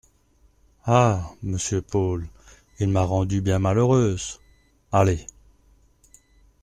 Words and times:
Ah! 0.87 1.31
monsieur 1.43 1.79
Paul, 1.83 2.27
il 2.79 2.89
m’a 2.89 3.03
rendue 3.03 3.39
bien 3.41 3.59
malheureuse… 3.59 4.39
allez! 4.91 5.27